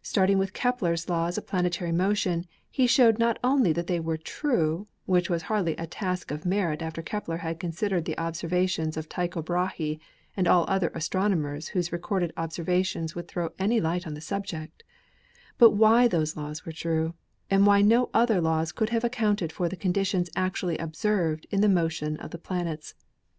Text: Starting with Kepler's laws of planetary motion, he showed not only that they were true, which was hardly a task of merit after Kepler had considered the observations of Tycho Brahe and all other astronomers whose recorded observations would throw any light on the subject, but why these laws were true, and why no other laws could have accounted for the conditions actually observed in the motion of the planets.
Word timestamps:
Starting 0.00 0.38
with 0.38 0.54
Kepler's 0.54 1.06
laws 1.06 1.36
of 1.36 1.46
planetary 1.46 1.92
motion, 1.92 2.46
he 2.70 2.86
showed 2.86 3.18
not 3.18 3.38
only 3.44 3.74
that 3.74 3.86
they 3.86 4.00
were 4.00 4.16
true, 4.16 4.88
which 5.04 5.28
was 5.28 5.42
hardly 5.42 5.76
a 5.76 5.86
task 5.86 6.30
of 6.30 6.46
merit 6.46 6.80
after 6.80 7.02
Kepler 7.02 7.36
had 7.36 7.60
considered 7.60 8.06
the 8.06 8.16
observations 8.16 8.96
of 8.96 9.06
Tycho 9.10 9.42
Brahe 9.42 10.00
and 10.34 10.48
all 10.48 10.64
other 10.66 10.90
astronomers 10.94 11.68
whose 11.68 11.92
recorded 11.92 12.32
observations 12.38 13.14
would 13.14 13.28
throw 13.28 13.50
any 13.58 13.78
light 13.78 14.06
on 14.06 14.14
the 14.14 14.22
subject, 14.22 14.82
but 15.58 15.72
why 15.72 16.08
these 16.08 16.38
laws 16.38 16.64
were 16.64 16.72
true, 16.72 17.12
and 17.50 17.66
why 17.66 17.82
no 17.82 18.08
other 18.14 18.40
laws 18.40 18.72
could 18.72 18.88
have 18.88 19.04
accounted 19.04 19.52
for 19.52 19.68
the 19.68 19.76
conditions 19.76 20.30
actually 20.34 20.78
observed 20.78 21.46
in 21.50 21.60
the 21.60 21.68
motion 21.68 22.16
of 22.16 22.30
the 22.30 22.38
planets. 22.38 22.94